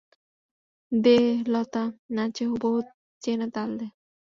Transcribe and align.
দে 0.91 1.17
লতা, 1.53 1.83
নাচে 2.15 2.43
হুবুহু 2.49 2.79
চেনা 3.21 3.47
তাল 3.55 3.69
দে। 3.79 3.87